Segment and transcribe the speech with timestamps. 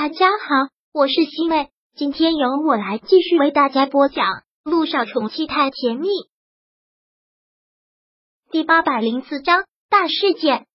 [0.00, 4.26] 大家好，我是西妹，今天由我来继续为大家播讲
[4.62, 6.06] 《路上宠妻太甜蜜》
[8.52, 10.66] 第八百零四章大事件。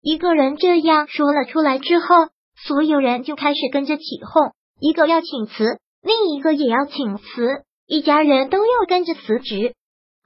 [0.00, 2.06] 一个人这样说了出来之后，
[2.54, 9.74] 所有人就开始跟着起哄，一个要请辞，另一个也要请辞，一家人都要跟着辞职。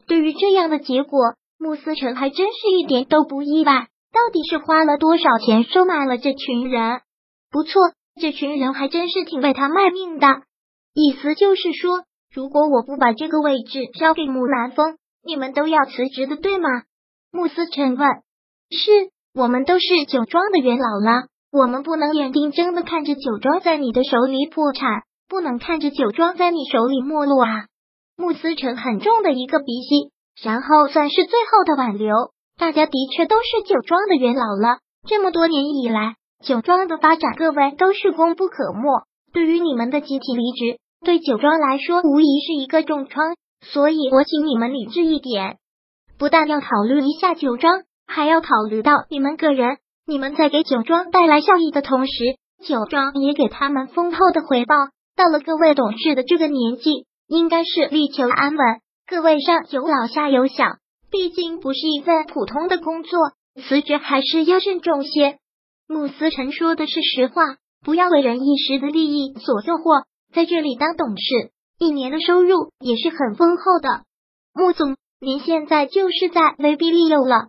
[0.06, 3.88] 对于这样的结果，穆思成还真是一点都不意外。
[4.12, 7.00] 到底是花了多少钱收买了这群人？
[7.56, 7.80] 不错，
[8.20, 10.26] 这群人还真是挺为他卖命的。
[10.92, 16.68] 意思就是说，如果我不把这个位置交给木南风，你们都要辞职的，对吗？
[17.32, 18.06] 穆思成问。
[18.68, 18.90] 是
[19.32, 27.68] 我们都是酒庄的元老了，我们不能眼睁睁的看着酒庄在你的手里破产，不能看着酒庄在你手里没落啊！
[28.18, 32.14] 穆思成很重的一个鼻息，然后算是最后的挽留。
[32.58, 36.16] 大家的确都是酒庄的元老了，这么多年以来。
[36.44, 39.02] 酒庄的发展，各位都是功不可没。
[39.32, 43.36] 对于你们的集体离职，对酒庄来说无疑是一个重创。
[43.62, 45.56] 所以我请你们理智一点，
[46.18, 49.78] 不但要考虑一下酒庄，还要考虑到你们个人。
[50.06, 52.12] 你们在给酒庄带来效益的同时，
[52.62, 54.74] 酒庄也给他们丰厚的回报。
[55.16, 58.58] 到了各位懂事的这个年纪，应该是力求安稳。
[59.08, 60.64] 各位上有老下有小，
[61.10, 63.18] 毕竟不是一份普通的工作，
[63.66, 65.38] 辞职还是要慎重些。
[65.88, 67.42] 穆思成说的是实话，
[67.84, 70.04] 不要为人一时的利益所诱惑。
[70.34, 74.02] 在这里当董事，一年的收入也是很丰厚的。
[74.52, 77.48] 穆总，您现在就是在威逼利诱了。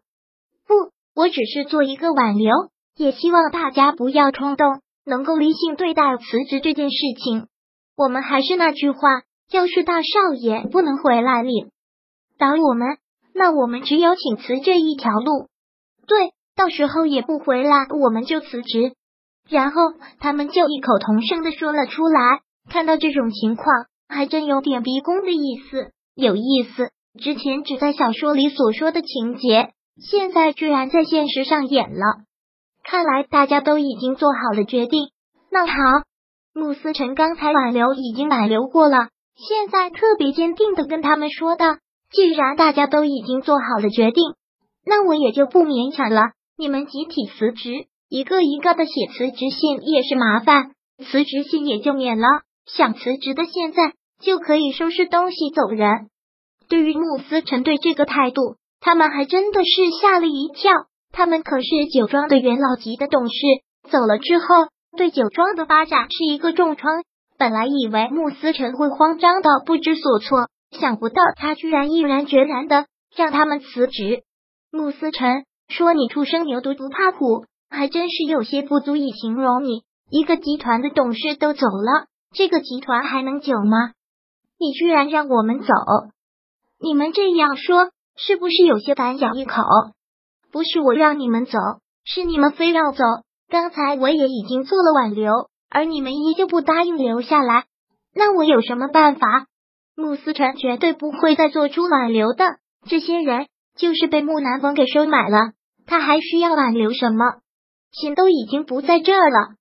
[0.68, 2.54] 不，我只是做一个挽留，
[2.96, 7.48] 也希望大家不要冲动，能够理性对待辞职这件事情。
[7.96, 9.00] 我们还是那句话，
[9.52, 11.72] 要是大少爷不能回来领
[12.38, 12.98] 导我们，
[13.34, 15.48] 那我们只有请辞这一条路。
[16.06, 16.37] 对。
[16.58, 18.92] 到时候也不回来，我们就辞职。
[19.48, 19.82] 然后
[20.20, 22.42] 他们就异口同声的说了出来。
[22.70, 26.90] 看到这种情况，还真有点逼宫的意思，有意思。
[27.18, 29.70] 之前只在小说里所说的情节，
[30.02, 32.04] 现在居然在现实上演了。
[32.84, 35.10] 看来大家都已经做好了决定。
[35.50, 35.74] 那好，
[36.54, 41.78] 穆思成刚才挽留已经挽留过了，现在特别坚定的跟他们说道：
[42.12, 44.24] 既然大家都已经做好了决定，
[44.86, 46.32] 那我也就不勉强了。
[46.60, 50.72] 你们集体辞职，一个一个的写辞职信也是麻烦，
[51.06, 52.26] 辞职信也就免了。
[52.66, 56.10] 想辞职的现在就可以收拾东西走人。
[56.68, 60.72] 对于穆思成对这个态度，他们还真的是吓了一跳。
[61.12, 63.36] 他们可是酒庄的元老级的董事，
[63.92, 64.46] 走了之后
[64.98, 67.04] 对酒庄的发展是一个重创。
[67.38, 74.24] 本来以为穆思成会慌张到不知所措，想不到他居然毅然决然的让他们辞职。
[74.72, 75.44] 穆思成。
[75.68, 79.84] 说你初生牛犊不怕虎，还真是有些不足以形容你。
[80.10, 83.92] 一个集团的董事都走了，这个集团还能久吗？
[84.60, 85.68] 你居然让我们走！
[86.80, 89.62] 你们这样说是不是有些反咬一口？
[90.52, 91.58] 不是我让你们走，
[92.06, 93.04] 是你们非要走。
[93.50, 97.66] 刚才我也已经做了挽留，而你们依旧不答应留下来，
[98.16, 99.48] 那我有什么办法？
[99.96, 102.46] 穆思成绝对不会再做出挽留的。
[102.88, 105.52] 这些人就是被木南风给收买了。
[105.88, 107.26] 他还需要挽留什么？
[107.92, 109.56] 心都已经不在这儿了。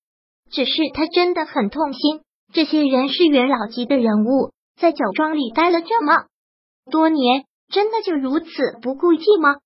[0.51, 2.21] 只是他真的很痛心，
[2.53, 6.25] 这些人是元老级的人物，在酒庄里待了这么
[6.91, 8.47] 多年，真的就如此
[8.83, 9.57] 不顾忌吗？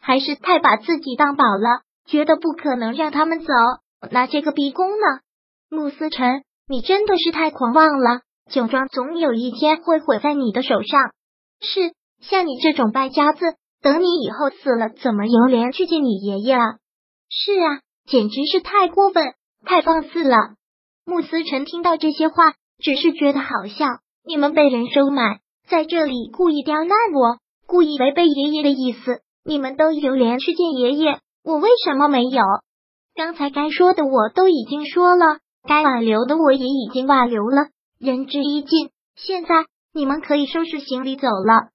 [0.00, 3.46] 还是太把自己当宝了，觉得不可能让他们走，
[4.10, 5.20] 拿这个逼宫呢？
[5.68, 8.20] 穆思辰，你真的是太狂妄了！
[8.50, 11.10] 酒庄总有一天会毁在你的手上。
[11.60, 13.40] 是像你这种败家子。
[13.86, 16.78] 等你以后死了，怎么有脸去见你爷爷啊？
[17.30, 20.36] 是啊，简直是太过分、太放肆了。
[21.04, 23.86] 穆思成听到这些话，只是觉得好笑。
[24.24, 25.38] 你们被人收买，
[25.68, 27.38] 在这里故意刁难我，
[27.68, 29.20] 故意违背爷爷的意思。
[29.44, 32.42] 你们都有脸去见爷爷，我为什么没有？
[33.14, 37.68] 刚才该说的我都已经说了，该挽留的我也已经挽留了，
[38.00, 38.90] 仁至义尽。
[39.14, 39.64] 现在
[39.94, 41.68] 你们可以收拾行李走了。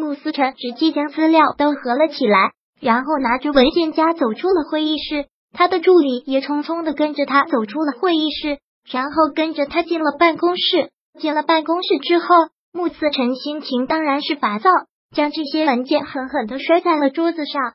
[0.00, 5.26] 穆思辰直接将资料都合了起来，然后拿着文件夹走出了会议室。
[5.52, 8.58] 他的助理也匆匆的跟着他走出了会议室，
[8.90, 10.90] 然后跟着他进了办公室。
[11.18, 12.34] 进了办公室之后，
[12.72, 14.70] 穆思辰心情当然是烦躁，
[15.14, 17.74] 将这些文件狠狠的摔在了桌子上。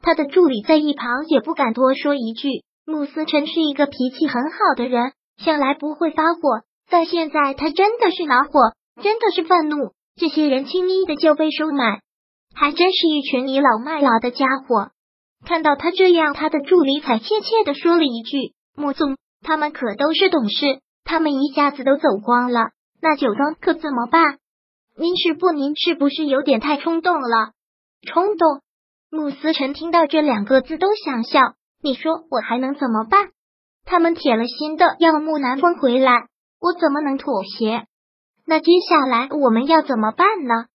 [0.00, 2.62] 他的助理在一旁也不敢多说一句。
[2.86, 6.40] 穆思辰是一个脾气很好的人，向来不会发火，
[6.88, 9.92] 但现在他真的是恼火，真的是愤怒。
[10.16, 12.00] 这些人轻易的就被收买，
[12.54, 14.90] 还真是一群倚老卖老的家伙。
[15.44, 22.70] 看到他这样，他的助理才怯怯的说了一句：“穆总，他们可都是董事，他们一下子都走光了，
[23.02, 24.38] 那酒庄可怎么办？
[24.96, 27.52] 您是不，您是不是有点太冲动了？
[28.06, 28.60] 冲动？
[29.10, 31.40] 穆思成听到这两个字都想笑。
[31.82, 33.30] 你说我还能怎么办？
[33.84, 36.28] 他们铁了心的要穆南风回来，
[36.60, 37.84] 我怎么能妥协？
[38.46, 40.66] 那接下来我们要怎么办呢？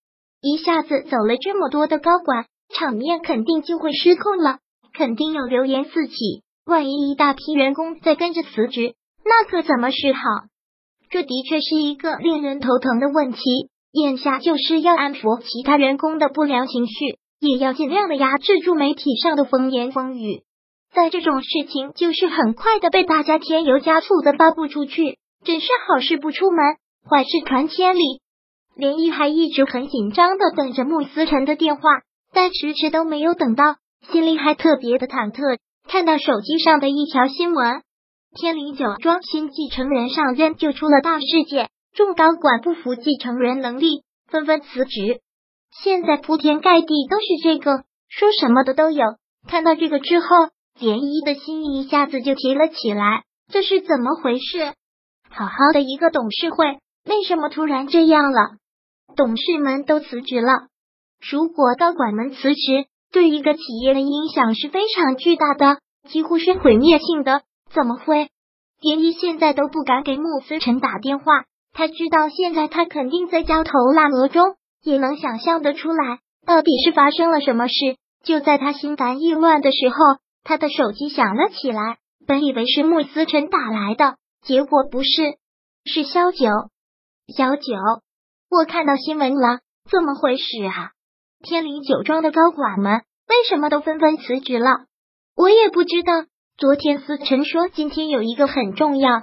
[0.41, 4.59] 一下子走了这么多的高管，场面肯定就会失控了，
[4.93, 6.15] 肯定有流言四起。
[6.65, 8.93] 万一一大批员工再跟着辞职，
[9.25, 10.21] 那可怎么是好？
[11.09, 13.39] 这的确是一个令人头疼的问题。
[13.91, 20.43] 眼下就是要安抚其他员工的不良情绪，也要尽量的压制住媒体上的风言风语。
[20.93, 26.77] 在这种事情就是很快的被大家添油加醋的发布出去，真是好事不出门，
[27.07, 28.21] 坏事传千里。
[28.75, 31.81] 连毅还一直很紧张的等着穆思辰的电话，
[32.33, 33.75] 但迟迟都没有等到，
[34.11, 35.59] 心里还特别的忐忑。
[35.87, 37.81] 看到手机上的一条新闻，
[38.35, 45.21] 天灵酒庄新继承人上任就出了大事件，众高管不服继承人能力，纷纷辞职。
[45.83, 49.03] 现在铺天盖地都是这个，说什么的都有。
[49.47, 50.27] 看到这个之后。
[50.81, 54.73] 连依的心一下子就提了起来，这是怎么回事？
[55.29, 56.79] 好好的一个董事会，
[57.09, 58.51] 为什么突然这样了？
[59.15, 60.67] 董事们都辞职了。
[61.19, 67.41] 如果高管们辞职，对一个企业的影响是非常巨大的，几乎是毁灭性的。
[67.73, 68.29] 怎么会？
[68.79, 77.73] 连一现在都不敢给穆思辰打电话，他知道现在他肯定在焦头烂额中，也能想象得出来到底是发生了什么事。
[78.23, 79.95] 就在他心烦意乱的时候。
[80.41, 85.09] 他的手机响了起来，本以为是穆思辰打来的，结果不是，
[85.83, 86.47] 是萧九。
[87.35, 87.75] 小九，
[88.49, 89.59] 我看到新闻了，
[89.91, 90.91] 怎么回事啊？
[91.43, 94.85] 天灵酒庄的高管们为什么都纷纷辞职了？
[95.35, 96.25] 我也不知道。
[96.57, 99.19] 昨天思成说今天有一个很重要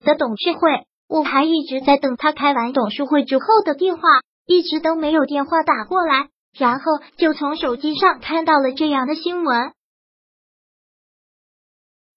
[0.00, 4.02] 的董事会，我还一直在等他开完董事会之后的电话，
[4.46, 6.84] 一直都没有电话打过来，然后
[7.18, 9.72] 就从手机上看到了这样的新闻。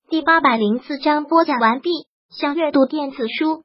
[0.09, 1.89] 第八百零四章播讲完毕。
[2.31, 3.64] 想阅读电子书，